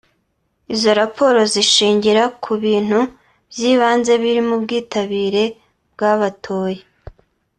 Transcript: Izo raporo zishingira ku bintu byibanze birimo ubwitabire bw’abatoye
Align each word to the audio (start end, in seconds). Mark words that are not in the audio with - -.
Izo 0.73 0.91
raporo 0.99 1.39
zishingira 1.53 2.23
ku 2.43 2.51
bintu 2.63 2.99
byibanze 3.51 4.11
birimo 4.21 4.51
ubwitabire 4.57 5.43
bw’abatoye 5.93 6.81